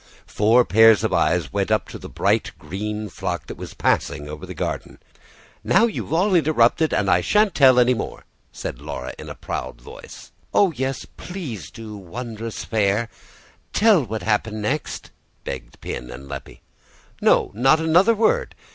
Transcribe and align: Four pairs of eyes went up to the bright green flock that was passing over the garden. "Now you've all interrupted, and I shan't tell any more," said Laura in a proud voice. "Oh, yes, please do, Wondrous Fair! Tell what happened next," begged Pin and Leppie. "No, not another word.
Four 0.25 0.65
pairs 0.65 1.03
of 1.03 1.13
eyes 1.13 1.53
went 1.53 1.69
up 1.69 1.87
to 1.89 1.99
the 1.99 2.09
bright 2.09 2.53
green 2.57 3.07
flock 3.07 3.45
that 3.45 3.55
was 3.55 3.75
passing 3.75 4.27
over 4.27 4.47
the 4.47 4.55
garden. 4.55 4.97
"Now 5.63 5.85
you've 5.85 6.11
all 6.11 6.33
interrupted, 6.33 6.91
and 6.91 7.07
I 7.07 7.21
shan't 7.21 7.53
tell 7.53 7.77
any 7.79 7.93
more," 7.93 8.25
said 8.51 8.81
Laura 8.81 9.13
in 9.19 9.29
a 9.29 9.35
proud 9.35 9.79
voice. 9.79 10.31
"Oh, 10.55 10.71
yes, 10.71 11.05
please 11.17 11.69
do, 11.69 11.95
Wondrous 11.95 12.65
Fair! 12.65 13.09
Tell 13.73 14.03
what 14.03 14.23
happened 14.23 14.59
next," 14.63 15.11
begged 15.43 15.79
Pin 15.81 16.09
and 16.09 16.27
Leppie. 16.27 16.61
"No, 17.21 17.51
not 17.53 17.79
another 17.79 18.15
word. 18.15 18.55